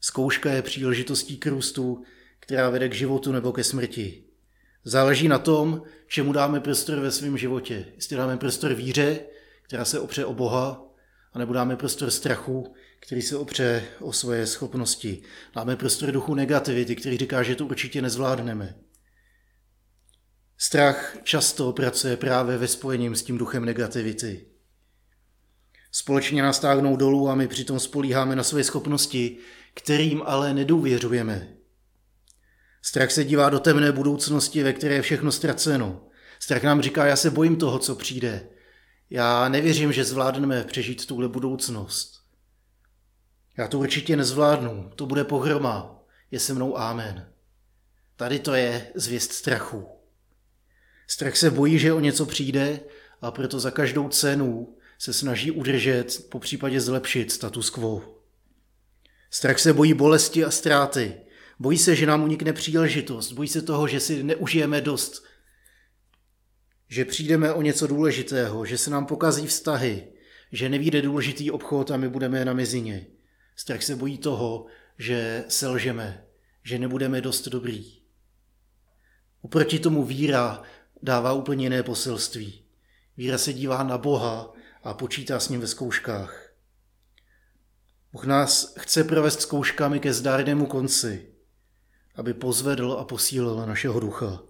Zkouška 0.00 0.52
je 0.52 0.62
příležitostí 0.62 1.36
k 1.36 1.46
růstu, 1.46 2.02
která 2.40 2.70
vede 2.70 2.88
k 2.88 2.94
životu 2.94 3.32
nebo 3.32 3.52
ke 3.52 3.64
smrti. 3.64 4.24
Záleží 4.84 5.28
na 5.28 5.38
tom, 5.38 5.82
čemu 6.06 6.32
dáme 6.32 6.60
prostor 6.60 7.00
ve 7.00 7.10
svém 7.10 7.38
životě. 7.38 7.84
Jestli 7.94 8.16
dáme 8.16 8.36
prostor 8.36 8.74
víře, 8.74 9.20
která 9.62 9.84
se 9.84 10.00
opře 10.00 10.24
o 10.24 10.34
Boha, 10.34 10.84
anebo 11.32 11.52
dáme 11.52 11.76
prostor 11.76 12.10
strachu, 12.10 12.74
který 13.06 13.22
se 13.22 13.36
opře 13.36 13.84
o 14.00 14.12
svoje 14.12 14.46
schopnosti. 14.46 15.22
Dáme 15.54 15.76
prostor 15.76 16.12
duchu 16.12 16.34
negativity, 16.34 16.96
který 16.96 17.18
říká, 17.18 17.42
že 17.42 17.54
to 17.54 17.66
určitě 17.66 18.02
nezvládneme. 18.02 18.74
Strach 20.58 21.16
často 21.22 21.72
pracuje 21.72 22.16
právě 22.16 22.58
ve 22.58 22.68
spojení 22.68 23.16
s 23.16 23.22
tím 23.22 23.38
duchem 23.38 23.64
negativity. 23.64 24.46
Společně 25.92 26.42
nás 26.42 26.58
táhnou 26.58 26.96
dolů 26.96 27.28
a 27.28 27.34
my 27.34 27.48
přitom 27.48 27.80
spolíháme 27.80 28.36
na 28.36 28.42
své 28.42 28.64
schopnosti, 28.64 29.36
kterým 29.74 30.22
ale 30.26 30.54
nedůvěřujeme. 30.54 31.56
Strach 32.82 33.10
se 33.10 33.24
dívá 33.24 33.50
do 33.50 33.60
temné 33.60 33.92
budoucnosti, 33.92 34.62
ve 34.62 34.72
které 34.72 34.94
je 34.94 35.02
všechno 35.02 35.32
ztraceno. 35.32 36.06
Strach 36.38 36.62
nám 36.62 36.82
říká, 36.82 37.06
já 37.06 37.16
se 37.16 37.30
bojím 37.30 37.56
toho, 37.56 37.78
co 37.78 37.94
přijde. 37.94 38.48
Já 39.10 39.48
nevěřím, 39.48 39.92
že 39.92 40.04
zvládneme 40.04 40.64
přežít 40.64 41.06
tuhle 41.06 41.28
budoucnost. 41.28 42.21
Já 43.56 43.68
to 43.68 43.78
určitě 43.78 44.16
nezvládnu, 44.16 44.90
to 44.96 45.06
bude 45.06 45.24
pohroma, 45.24 46.02
je 46.30 46.40
se 46.40 46.54
mnou 46.54 46.78
ámen. 46.78 47.28
Tady 48.16 48.38
to 48.38 48.54
je 48.54 48.86
zvěst 48.94 49.32
strachu. 49.32 49.88
Strach 51.06 51.36
se 51.36 51.50
bojí, 51.50 51.78
že 51.78 51.92
o 51.92 52.00
něco 52.00 52.26
přijde 52.26 52.80
a 53.20 53.30
proto 53.30 53.60
za 53.60 53.70
každou 53.70 54.08
cenu 54.08 54.76
se 54.98 55.12
snaží 55.12 55.50
udržet, 55.50 56.26
po 56.30 56.38
případě 56.38 56.80
zlepšit 56.80 57.32
status 57.32 57.70
quo. 57.70 58.22
Strach 59.30 59.58
se 59.58 59.72
bojí 59.72 59.94
bolesti 59.94 60.44
a 60.44 60.50
ztráty. 60.50 61.14
Bojí 61.58 61.78
se, 61.78 61.96
že 61.96 62.06
nám 62.06 62.22
unikne 62.22 62.52
příležitost. 62.52 63.32
Bojí 63.32 63.48
se 63.48 63.62
toho, 63.62 63.88
že 63.88 64.00
si 64.00 64.22
neužijeme 64.22 64.80
dost. 64.80 65.24
Že 66.88 67.04
přijdeme 67.04 67.52
o 67.52 67.62
něco 67.62 67.86
důležitého, 67.86 68.64
že 68.64 68.78
se 68.78 68.90
nám 68.90 69.06
pokazí 69.06 69.46
vztahy, 69.46 70.08
že 70.52 70.68
nevíde 70.68 71.02
důležitý 71.02 71.50
obchod 71.50 71.90
a 71.90 71.96
my 71.96 72.08
budeme 72.08 72.44
na 72.44 72.52
mizině. 72.52 73.06
Strach 73.56 73.82
se 73.82 73.96
bojí 73.96 74.18
toho, 74.18 74.66
že 74.98 75.44
selžeme, 75.48 76.24
že 76.62 76.78
nebudeme 76.78 77.20
dost 77.20 77.48
dobrý. 77.48 78.02
Oproti 79.42 79.78
tomu 79.78 80.04
víra 80.04 80.62
dává 81.02 81.32
úplně 81.32 81.64
jiné 81.64 81.82
poselství. 81.82 82.64
Víra 83.16 83.38
se 83.38 83.52
dívá 83.52 83.82
na 83.82 83.98
Boha 83.98 84.52
a 84.82 84.94
počítá 84.94 85.40
s 85.40 85.48
ním 85.48 85.60
ve 85.60 85.66
zkouškách. 85.66 86.52
Bůh 88.12 88.24
nás 88.24 88.74
chce 88.78 89.04
provést 89.04 89.40
zkouškami 89.40 90.00
ke 90.00 90.12
zdárnému 90.12 90.66
konci, 90.66 91.34
aby 92.14 92.34
pozvedl 92.34 92.92
a 92.92 93.04
posílil 93.04 93.66
našeho 93.66 94.00
ducha. 94.00 94.42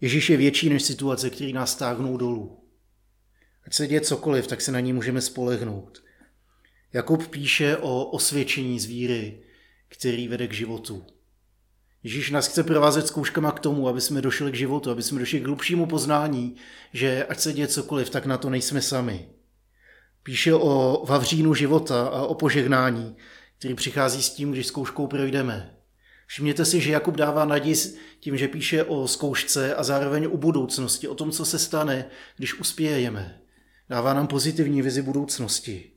Ježíš 0.00 0.30
je 0.30 0.36
větší 0.36 0.68
než 0.70 0.82
situace, 0.82 1.30
které 1.30 1.52
nás 1.52 1.74
táhnou 1.74 2.16
dolů. 2.16 2.64
Ať 3.66 3.74
se 3.74 3.86
děje 3.86 4.00
cokoliv, 4.00 4.46
tak 4.46 4.60
se 4.60 4.72
na 4.72 4.80
ní 4.80 4.92
můžeme 4.92 5.20
spolehnout. 5.20 6.02
Jakub 6.94 7.28
píše 7.28 7.76
o 7.76 8.04
osvědčení 8.04 8.80
z 8.80 8.84
víry, 8.84 9.40
který 9.88 10.28
vede 10.28 10.48
k 10.48 10.52
životu. 10.52 11.04
Ježíš 12.02 12.30
nás 12.30 12.46
chce 12.46 12.62
provázet 12.62 13.06
zkouškama 13.06 13.52
k 13.52 13.60
tomu, 13.60 13.88
aby 13.88 14.00
jsme 14.00 14.22
došli 14.22 14.52
k 14.52 14.54
životu, 14.54 14.90
aby 14.90 15.02
jsme 15.02 15.20
došli 15.20 15.40
k 15.40 15.46
hlubšímu 15.46 15.86
poznání, 15.86 16.56
že 16.92 17.24
ať 17.24 17.40
se 17.40 17.52
děje 17.52 17.68
cokoliv, 17.68 18.10
tak 18.10 18.26
na 18.26 18.38
to 18.38 18.50
nejsme 18.50 18.82
sami. 18.82 19.28
Píše 20.22 20.54
o 20.54 21.04
vavřínu 21.08 21.54
života 21.54 22.06
a 22.06 22.22
o 22.22 22.34
požehnání, 22.34 23.16
který 23.58 23.74
přichází 23.74 24.22
s 24.22 24.30
tím, 24.30 24.52
když 24.52 24.66
zkouškou 24.66 25.06
projdeme. 25.06 25.76
Všimněte 26.26 26.64
si, 26.64 26.80
že 26.80 26.92
Jakub 26.92 27.16
dává 27.16 27.44
naději 27.44 27.76
tím, 28.20 28.36
že 28.36 28.48
píše 28.48 28.84
o 28.84 29.08
zkoušce 29.08 29.74
a 29.74 29.82
zároveň 29.82 30.28
o 30.32 30.36
budoucnosti, 30.36 31.08
o 31.08 31.14
tom, 31.14 31.30
co 31.30 31.44
se 31.44 31.58
stane, 31.58 32.04
když 32.36 32.54
uspějeme. 32.60 33.40
Dává 33.88 34.14
nám 34.14 34.26
pozitivní 34.26 34.82
vizi 34.82 35.02
budoucnosti. 35.02 35.93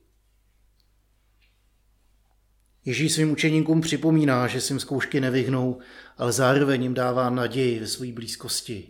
Ježíš 2.88 3.14
svým 3.14 3.32
učeníkům 3.32 3.82
připomíná, 3.82 4.48
že 4.48 4.62
si 4.62 4.80
zkoušky 4.80 5.22
nevyhnou, 5.22 5.80
ale 6.18 6.32
zároveň 6.32 6.84
jim 6.84 6.94
dává 6.94 7.30
naději 7.30 7.80
ve 7.80 7.88
své 7.88 8.12
blízkosti. 8.12 8.90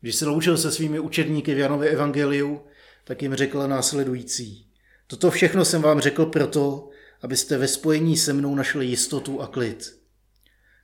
Když 0.00 0.14
se 0.14 0.26
loučil 0.26 0.58
se 0.58 0.72
svými 0.72 1.00
učedníky 1.00 1.54
v 1.54 1.58
Janově 1.58 1.90
evangeliu, 1.90 2.60
tak 3.04 3.22
jim 3.22 3.34
řekl 3.34 3.68
následující. 3.68 4.66
Toto 5.06 5.30
všechno 5.30 5.64
jsem 5.64 5.82
vám 5.82 6.00
řekl 6.00 6.26
proto, 6.26 6.90
abyste 7.22 7.58
ve 7.58 7.68
spojení 7.68 8.16
se 8.16 8.32
mnou 8.32 8.54
našli 8.54 8.86
jistotu 8.86 9.42
a 9.42 9.46
klid. 9.46 10.00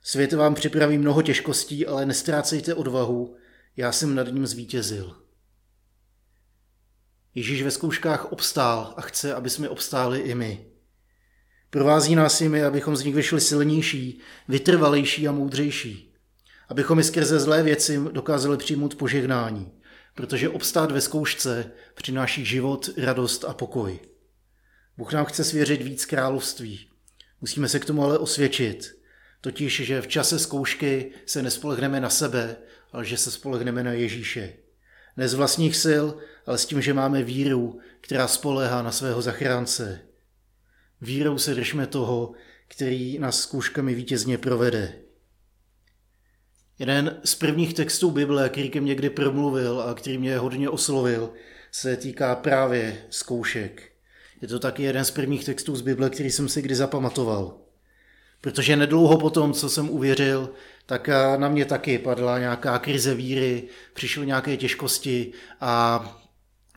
Svět 0.01 0.33
vám 0.33 0.55
připraví 0.55 0.97
mnoho 0.97 1.21
těžkostí, 1.21 1.85
ale 1.85 2.05
nestrácejte 2.05 2.73
odvahu, 2.73 3.35
já 3.77 3.91
jsem 3.91 4.15
nad 4.15 4.27
ním 4.27 4.47
zvítězil. 4.47 5.15
Ježíš 7.35 7.63
ve 7.63 7.71
zkouškách 7.71 8.31
obstál 8.31 8.93
a 8.97 9.01
chce, 9.01 9.33
aby 9.33 9.49
jsme 9.49 9.69
obstáli 9.69 10.19
i 10.19 10.35
my. 10.35 10.72
Provází 11.73 12.15
nás 12.15 12.41
jimi, 12.41 12.63
abychom 12.63 12.95
z 12.95 13.03
nich 13.03 13.15
vyšli 13.15 13.41
silnější, 13.41 14.19
vytrvalejší 14.47 15.27
a 15.27 15.31
moudřejší. 15.31 16.13
Abychom 16.69 16.99
i 16.99 17.03
skrze 17.03 17.39
zlé 17.39 17.63
věci 17.63 17.99
dokázali 18.11 18.57
přijmout 18.57 18.95
požehnání, 18.95 19.71
protože 20.15 20.49
obstát 20.49 20.91
ve 20.91 21.01
zkoušce 21.01 21.71
přináší 21.95 22.45
život, 22.45 22.89
radost 22.97 23.45
a 23.45 23.53
pokoj. 23.53 23.99
Bůh 24.97 25.13
nám 25.13 25.25
chce 25.25 25.43
svěřit 25.43 25.81
víc 25.81 26.05
království. 26.05 26.87
Musíme 27.41 27.69
se 27.69 27.79
k 27.79 27.85
tomu 27.85 28.03
ale 28.03 28.17
osvědčit, 28.17 28.99
totiž, 29.41 29.81
že 29.85 30.01
v 30.01 30.07
čase 30.07 30.39
zkoušky 30.39 31.11
se 31.25 31.41
nespolehneme 31.41 31.99
na 31.99 32.09
sebe, 32.09 32.55
ale 32.91 33.05
že 33.05 33.17
se 33.17 33.31
spolehneme 33.31 33.83
na 33.83 33.91
Ježíše. 33.91 34.53
Ne 35.17 35.27
z 35.27 35.33
vlastních 35.33 35.75
sil, 35.85 36.05
ale 36.45 36.57
s 36.57 36.65
tím, 36.65 36.81
že 36.81 36.93
máme 36.93 37.23
víru, 37.23 37.79
která 38.01 38.27
spolehá 38.27 38.81
na 38.81 38.91
svého 38.91 39.21
zachránce. 39.21 40.12
Vírou 41.03 41.37
se 41.37 41.55
držme 41.55 41.87
toho, 41.87 42.31
který 42.67 43.19
nás 43.19 43.39
zkouškami 43.39 43.95
vítězně 43.95 44.37
provede. 44.37 44.93
Jeden 46.79 47.21
z 47.23 47.35
prvních 47.35 47.73
textů 47.73 48.11
Bible, 48.11 48.49
který 48.49 48.69
ke 48.69 48.81
mně 48.81 48.95
kdy 48.95 49.09
promluvil 49.09 49.81
a 49.81 49.93
který 49.93 50.17
mě 50.17 50.37
hodně 50.37 50.69
oslovil, 50.69 51.33
se 51.71 51.97
týká 51.97 52.35
právě 52.35 53.05
zkoušek. 53.09 53.91
Je 54.41 54.47
to 54.47 54.59
taky 54.59 54.83
jeden 54.83 55.05
z 55.05 55.11
prvních 55.11 55.45
textů 55.45 55.75
z 55.75 55.81
Bible, 55.81 56.09
který 56.09 56.31
jsem 56.31 56.49
si 56.49 56.61
kdy 56.61 56.75
zapamatoval. 56.75 57.57
Protože 58.41 58.75
nedlouho 58.75 59.17
po 59.17 59.29
tom, 59.29 59.53
co 59.53 59.69
jsem 59.69 59.89
uvěřil, 59.89 60.49
tak 60.85 61.09
na 61.37 61.49
mě 61.49 61.65
taky 61.65 61.99
padla 61.99 62.39
nějaká 62.39 62.79
krize 62.79 63.15
víry, 63.15 63.67
přišly 63.93 64.25
nějaké 64.25 64.57
těžkosti 64.57 65.33
a 65.61 66.03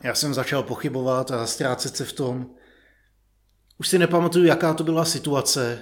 já 0.03 0.15
jsem 0.15 0.33
začal 0.33 0.63
pochybovat 0.63 1.31
a 1.31 1.47
ztrácet 1.47 1.97
se 1.97 2.05
v 2.05 2.13
tom. 2.13 2.56
Už 3.79 3.87
si 3.87 3.99
nepamatuju, 3.99 4.45
jaká 4.45 4.73
to 4.73 4.83
byla 4.83 5.05
situace, 5.05 5.79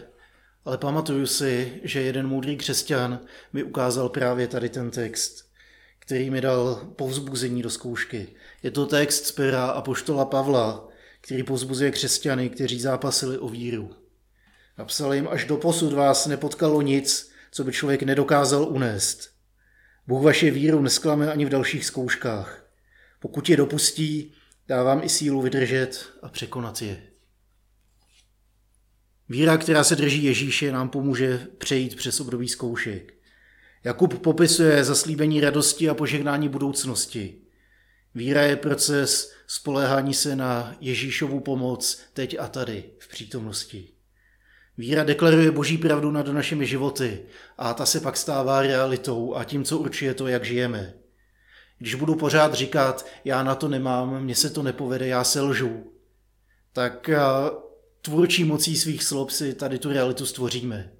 ale 0.65 0.77
pamatuju 0.77 1.25
si, 1.25 1.79
že 1.83 2.01
jeden 2.01 2.27
moudrý 2.27 2.57
křesťan 2.57 3.19
mi 3.53 3.63
ukázal 3.63 4.09
právě 4.09 4.47
tady 4.47 4.69
ten 4.69 4.91
text, 4.91 5.45
který 5.99 6.29
mi 6.29 6.41
dal 6.41 6.75
povzbuzení 6.95 7.61
do 7.61 7.69
zkoušky. 7.69 8.27
Je 8.63 8.71
to 8.71 8.85
text 8.85 9.25
z 9.25 9.31
pera 9.31 9.65
Apoštola 9.65 10.25
Pavla, 10.25 10.87
který 11.21 11.43
povzbuzuje 11.43 11.91
křesťany, 11.91 12.49
kteří 12.49 12.79
zápasili 12.79 13.37
o 13.37 13.49
víru. 13.49 13.95
Napsal 14.77 15.13
jim, 15.13 15.27
až 15.27 15.45
do 15.45 15.57
posud 15.57 15.93
vás 15.93 16.27
nepotkalo 16.27 16.81
nic, 16.81 17.31
co 17.51 17.63
by 17.63 17.71
člověk 17.71 18.03
nedokázal 18.03 18.63
unést. 18.63 19.29
Bůh 20.07 20.23
vaše 20.23 20.51
víru 20.51 20.81
nesklame 20.81 21.31
ani 21.31 21.45
v 21.45 21.49
dalších 21.49 21.85
zkouškách. 21.85 22.65
Pokud 23.19 23.49
je 23.49 23.57
dopustí, 23.57 24.33
dávám 24.67 25.03
i 25.03 25.09
sílu 25.09 25.41
vydržet 25.41 26.05
a 26.21 26.29
překonat 26.29 26.81
je. 26.81 27.14
Víra, 29.29 29.57
která 29.57 29.83
se 29.83 29.95
drží 29.95 30.23
Ježíše, 30.23 30.71
nám 30.71 30.89
pomůže 30.89 31.47
přejít 31.57 31.95
přes 31.95 32.19
období 32.19 32.47
zkoušek. 32.47 33.13
Jakub 33.83 34.21
popisuje 34.21 34.83
zaslíbení 34.83 35.41
radosti 35.41 35.89
a 35.89 35.93
požehnání 35.93 36.49
budoucnosti. 36.49 37.35
Víra 38.15 38.41
je 38.41 38.55
proces 38.55 39.33
spoléhání 39.47 40.13
se 40.13 40.35
na 40.35 40.75
Ježíšovu 40.79 41.39
pomoc 41.39 42.01
teď 42.13 42.37
a 42.39 42.47
tady 42.47 42.83
v 42.99 43.07
přítomnosti. 43.07 43.89
Víra 44.77 45.03
deklaruje 45.03 45.51
boží 45.51 45.77
pravdu 45.77 46.11
nad 46.11 46.27
našimi 46.27 46.65
životy 46.65 47.25
a 47.57 47.73
ta 47.73 47.85
se 47.85 47.99
pak 47.99 48.17
stává 48.17 48.61
realitou 48.61 49.35
a 49.35 49.43
tím, 49.43 49.63
co 49.63 49.77
určuje 49.77 50.13
to, 50.13 50.27
jak 50.27 50.45
žijeme. 50.45 50.93
Když 51.77 51.95
budu 51.95 52.15
pořád 52.15 52.53
říkat, 52.53 53.05
já 53.25 53.43
na 53.43 53.55
to 53.55 53.67
nemám, 53.67 54.23
mně 54.23 54.35
se 54.35 54.49
to 54.49 54.63
nepovede, 54.63 55.07
já 55.07 55.23
se 55.23 55.41
lžu, 55.41 55.91
tak 56.73 57.09
tvůrčí 58.05 58.43
mocí 58.43 58.77
svých 58.77 59.03
slov 59.03 59.33
si 59.33 59.53
tady 59.53 59.79
tu 59.79 59.89
realitu 59.89 60.25
stvoříme. 60.25 60.91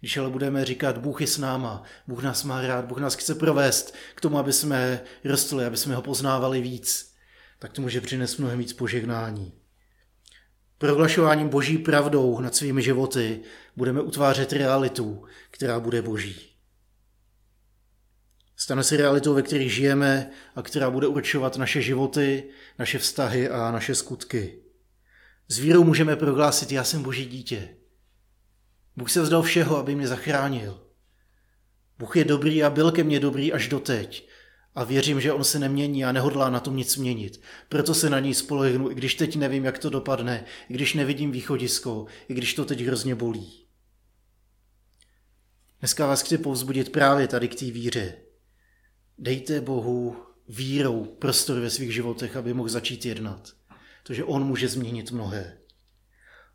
Když 0.00 0.16
ale 0.16 0.30
budeme 0.30 0.64
říkat, 0.64 0.98
Bůh 0.98 1.20
je 1.20 1.26
s 1.26 1.38
náma, 1.38 1.82
Bůh 2.06 2.22
nás 2.22 2.44
má 2.44 2.62
rád, 2.62 2.84
Bůh 2.84 2.98
nás 2.98 3.14
chce 3.14 3.34
provést 3.34 3.94
k 4.14 4.20
tomu, 4.20 4.38
aby 4.38 4.52
jsme 4.52 5.00
rostli, 5.24 5.64
aby 5.64 5.76
jsme 5.76 5.94
ho 5.94 6.02
poznávali 6.02 6.60
víc, 6.60 7.14
tak 7.58 7.72
to 7.72 7.82
může 7.82 8.00
přinést 8.00 8.36
mnohem 8.36 8.58
víc 8.58 8.72
požehnání. 8.72 9.52
Prohlašováním 10.78 11.48
boží 11.48 11.78
pravdou 11.78 12.40
nad 12.40 12.54
svými 12.54 12.82
životy 12.82 13.40
budeme 13.76 14.00
utvářet 14.00 14.52
realitu, 14.52 15.24
která 15.50 15.80
bude 15.80 16.02
boží. 16.02 16.52
Stane 18.56 18.84
se 18.84 18.96
realitou, 18.96 19.34
ve 19.34 19.42
které 19.42 19.68
žijeme 19.68 20.30
a 20.56 20.62
která 20.62 20.90
bude 20.90 21.06
určovat 21.06 21.56
naše 21.56 21.82
životy, 21.82 22.44
naše 22.78 22.98
vztahy 22.98 23.48
a 23.48 23.70
naše 23.70 23.94
skutky. 23.94 24.65
S 25.48 25.58
vírou 25.58 25.84
můžeme 25.84 26.16
prohlásit, 26.16 26.72
já 26.72 26.84
jsem 26.84 27.02
boží 27.02 27.26
dítě. 27.26 27.68
Bůh 28.96 29.10
se 29.10 29.22
vzdal 29.22 29.42
všeho, 29.42 29.76
aby 29.76 29.94
mě 29.94 30.08
zachránil. 30.08 30.80
Bůh 31.98 32.16
je 32.16 32.24
dobrý 32.24 32.62
a 32.62 32.70
byl 32.70 32.92
ke 32.92 33.04
mně 33.04 33.20
dobrý 33.20 33.52
až 33.52 33.68
doteď. 33.68 34.28
A 34.74 34.84
věřím, 34.84 35.20
že 35.20 35.32
on 35.32 35.44
se 35.44 35.58
nemění 35.58 36.04
a 36.04 36.12
nehodlá 36.12 36.50
na 36.50 36.60
tom 36.60 36.76
nic 36.76 36.96
měnit. 36.96 37.40
Proto 37.68 37.94
se 37.94 38.10
na 38.10 38.20
něj 38.20 38.34
spolehnu, 38.34 38.90
i 38.90 38.94
když 38.94 39.14
teď 39.14 39.36
nevím, 39.36 39.64
jak 39.64 39.78
to 39.78 39.90
dopadne, 39.90 40.44
i 40.68 40.74
když 40.74 40.94
nevidím 40.94 41.32
východisko, 41.32 42.06
i 42.28 42.34
když 42.34 42.54
to 42.54 42.64
teď 42.64 42.80
hrozně 42.80 43.14
bolí. 43.14 43.66
Dneska 45.80 46.06
vás 46.06 46.22
chci 46.22 46.38
povzbudit 46.38 46.92
právě 46.92 47.28
tady 47.28 47.48
k 47.48 47.54
té 47.54 47.64
víře. 47.64 48.14
Dejte 49.18 49.60
Bohu 49.60 50.16
vírou 50.48 51.04
prostor 51.04 51.60
ve 51.60 51.70
svých 51.70 51.94
životech, 51.94 52.36
aby 52.36 52.54
mohl 52.54 52.68
začít 52.68 53.04
jednat. 53.04 53.52
Protože 54.06 54.24
on 54.24 54.44
může 54.44 54.68
změnit 54.68 55.10
mnohé. 55.10 55.58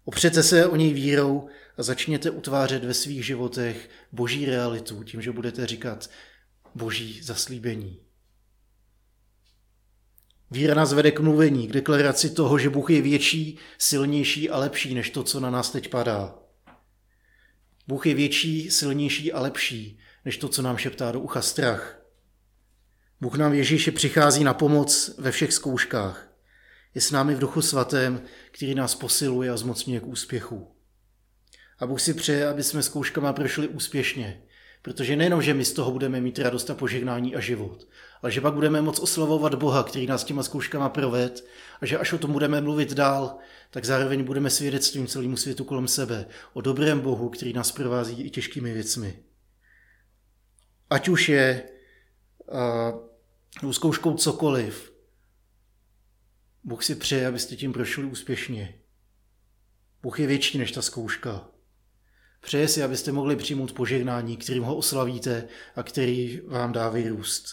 Opřete 0.05 0.43
se 0.43 0.67
o 0.67 0.75
něj 0.75 0.93
vírou 0.93 1.47
a 1.77 1.83
začněte 1.83 2.29
utvářet 2.29 2.83
ve 2.83 2.93
svých 2.93 3.25
životech 3.25 3.89
boží 4.11 4.45
realitu 4.45 5.03
tím, 5.03 5.21
že 5.21 5.31
budete 5.31 5.67
říkat 5.67 6.09
boží 6.75 7.21
zaslíbení. 7.21 7.99
Víra 10.51 10.75
nás 10.75 10.93
vede 10.93 11.11
k 11.11 11.19
mluvení, 11.19 11.67
k 11.67 11.71
deklaraci 11.71 12.29
toho, 12.29 12.59
že 12.59 12.69
Bůh 12.69 12.89
je 12.89 13.01
větší, 13.01 13.57
silnější 13.77 14.49
a 14.49 14.57
lepší 14.57 14.95
než 14.95 15.09
to, 15.09 15.23
co 15.23 15.39
na 15.39 15.49
nás 15.49 15.71
teď 15.71 15.89
padá. 15.89 16.39
Bůh 17.87 18.05
je 18.05 18.15
větší, 18.15 18.71
silnější 18.71 19.33
a 19.33 19.41
lepší 19.41 19.99
než 20.25 20.37
to, 20.37 20.47
co 20.47 20.61
nám 20.61 20.77
šeptá 20.77 21.11
do 21.11 21.19
ucha 21.19 21.41
strach. 21.41 22.01
Bůh 23.21 23.37
nám 23.37 23.53
Ježíši 23.53 23.91
přichází 23.91 24.43
na 24.43 24.53
pomoc 24.53 25.15
ve 25.17 25.31
všech 25.31 25.53
zkouškách. 25.53 26.30
Je 26.95 27.01
s 27.01 27.11
námi 27.11 27.35
v 27.35 27.39
duchu 27.39 27.61
svatém, 27.61 28.21
který 28.51 28.75
nás 28.75 28.95
posiluje 28.95 29.51
a 29.51 29.57
zmocňuje 29.57 29.99
k 29.99 30.07
úspěchu. 30.07 30.75
A 31.79 31.87
Bůh 31.87 32.01
si 32.01 32.13
přeje, 32.13 32.47
aby 32.47 32.63
jsme 32.63 32.83
zkouškama 32.83 33.33
prošli 33.33 33.67
úspěšně, 33.67 34.41
protože 34.81 35.15
nejenom, 35.15 35.41
že 35.41 35.53
my 35.53 35.65
z 35.65 35.73
toho 35.73 35.91
budeme 35.91 36.21
mít 36.21 36.39
radost 36.39 36.69
a 36.69 36.75
požehnání 36.75 37.35
a 37.35 37.39
život, 37.39 37.87
ale 38.21 38.31
že 38.31 38.41
pak 38.41 38.53
budeme 38.53 38.81
moc 38.81 38.99
oslavovat 38.99 39.55
Boha, 39.55 39.83
který 39.83 40.07
nás 40.07 40.23
těma 40.23 40.43
zkouškama 40.43 40.89
proved 40.89 41.45
a 41.81 41.85
že 41.85 41.97
až 41.97 42.13
o 42.13 42.17
tom 42.17 42.31
budeme 42.31 42.61
mluvit 42.61 42.93
dál, 42.93 43.37
tak 43.69 43.85
zároveň 43.85 44.23
budeme 44.23 44.49
svědectvím 44.49 45.07
celému 45.07 45.37
světu 45.37 45.63
kolem 45.63 45.87
sebe 45.87 46.25
o 46.53 46.61
dobrém 46.61 46.99
Bohu, 46.99 47.29
který 47.29 47.53
nás 47.53 47.71
provází 47.71 48.21
i 48.21 48.29
těžkými 48.29 48.73
věcmi. 48.73 49.19
Ať 50.89 51.09
už 51.09 51.29
je 51.29 51.63
uh, 53.63 53.71
zkouškou 53.71 54.13
cokoliv, 54.13 54.90
Bůh 56.63 56.83
si 56.83 56.95
přeje, 56.95 57.27
abyste 57.27 57.55
tím 57.55 57.73
prošli 57.73 58.03
úspěšně. 58.03 58.75
Bůh 60.03 60.19
je 60.19 60.27
větší 60.27 60.57
než 60.57 60.71
ta 60.71 60.81
zkouška. 60.81 61.47
Přeje 62.41 62.67
si, 62.67 62.83
abyste 62.83 63.11
mohli 63.11 63.35
přijmout 63.35 63.71
požehnání, 63.71 64.37
kterým 64.37 64.63
ho 64.63 64.75
oslavíte 64.75 65.47
a 65.75 65.83
který 65.83 66.41
vám 66.47 66.71
dá 66.71 66.89
vyrůst. 66.89 67.45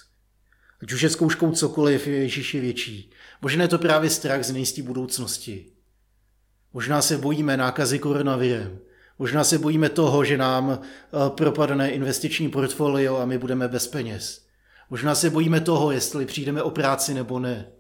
Ať 0.83 0.92
už 0.92 1.03
je 1.03 1.11
zkouškou 1.11 1.53
cokoliv, 1.53 2.07
je 2.07 2.16
Ježíš 2.16 2.55
je 2.55 2.61
větší. 2.61 3.11
Možná 3.42 3.62
je 3.62 3.68
to 3.68 3.79
právě 3.79 4.11
strach 4.11 4.44
z 4.44 4.53
nejistý 4.53 4.83
budoucnosti. 4.83 5.73
Možná 6.73 7.03
se 7.03 7.18
bojíme 7.18 7.57
nákazy 7.57 7.99
koronavirem. 7.99 8.79
Možná 9.18 9.44
se 9.44 9.59
bojíme 9.59 9.88
toho, 9.88 10.25
že 10.25 10.38
nám 10.38 10.79
eh, 10.81 11.31
propadne 11.31 11.90
investiční 11.90 12.49
portfolio 12.51 13.16
a 13.16 13.25
my 13.25 13.38
budeme 13.38 13.68
bez 13.68 13.87
peněz. 13.87 14.47
Možná 14.90 15.14
se 15.14 15.31
bojíme 15.31 15.61
toho, 15.61 15.92
jestli 15.92 16.27
přijdeme 16.27 16.62
o 16.62 16.71
práci 16.71 17.14
nebo 17.14 17.38
ne. 17.38 17.73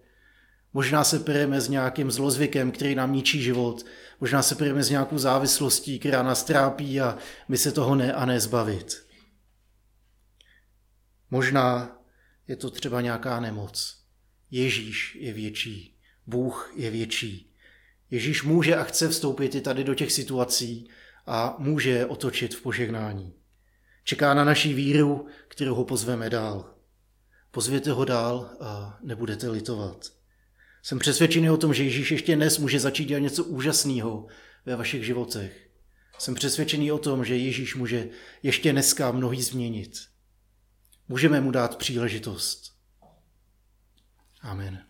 Možná 0.78 1.04
se 1.04 1.18
pereme 1.18 1.60
s 1.60 1.68
nějakým 1.68 2.10
zlozvykem, 2.10 2.70
který 2.70 2.94
nám 2.94 3.12
ničí 3.12 3.42
život. 3.42 3.86
Možná 4.20 4.42
se 4.42 4.54
pereme 4.54 4.82
s 4.82 4.90
nějakou 4.90 5.18
závislostí, 5.18 5.98
která 5.98 6.22
nás 6.22 6.44
trápí 6.44 7.00
a 7.00 7.18
my 7.48 7.58
se 7.58 7.72
toho 7.72 7.94
ne 7.94 8.12
a 8.12 8.24
ne 8.24 8.40
zbavit. 8.40 9.06
Možná 11.30 11.98
je 12.48 12.56
to 12.56 12.70
třeba 12.70 13.00
nějaká 13.00 13.40
nemoc. 13.40 14.04
Ježíš 14.50 15.18
je 15.20 15.32
větší. 15.32 15.98
Bůh 16.26 16.72
je 16.76 16.90
větší. 16.90 17.54
Ježíš 18.10 18.42
může 18.42 18.76
a 18.76 18.84
chce 18.84 19.08
vstoupit 19.08 19.54
i 19.54 19.60
tady 19.60 19.84
do 19.84 19.94
těch 19.94 20.12
situací 20.12 20.90
a 21.26 21.56
může 21.58 21.90
je 21.90 22.06
otočit 22.06 22.54
v 22.54 22.62
požehnání. 22.62 23.34
Čeká 24.04 24.34
na 24.34 24.44
naší 24.44 24.74
víru, 24.74 25.26
kterou 25.48 25.74
ho 25.74 25.84
pozveme 25.84 26.30
dál. 26.30 26.74
Pozvěte 27.50 27.92
ho 27.92 28.04
dál 28.04 28.50
a 28.60 28.98
nebudete 29.02 29.48
litovat. 29.48 30.17
Jsem 30.82 30.98
přesvědčený 30.98 31.50
o 31.50 31.56
tom, 31.56 31.74
že 31.74 31.84
Ježíš 31.84 32.10
ještě 32.10 32.36
dnes 32.36 32.58
může 32.58 32.80
začít 32.80 33.04
dělat 33.04 33.20
něco 33.20 33.44
úžasného 33.44 34.26
ve 34.66 34.76
vašich 34.76 35.04
životech. 35.04 35.68
Jsem 36.18 36.34
přesvědčený 36.34 36.92
o 36.92 36.98
tom, 36.98 37.24
že 37.24 37.36
Ježíš 37.36 37.74
může 37.74 38.08
ještě 38.42 38.72
dneska 38.72 39.12
mnohý 39.12 39.42
změnit. 39.42 39.98
Můžeme 41.08 41.40
mu 41.40 41.50
dát 41.50 41.76
příležitost. 41.76 42.72
Amen. 44.40 44.87